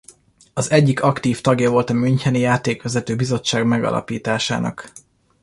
[0.53, 4.91] Az egyik aktív tagja volt a müncheni Játékvezető Bizottság megalapításának.